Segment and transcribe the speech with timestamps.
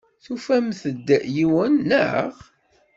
[0.23, 2.33] Tufamt-d yiwet, naɣ?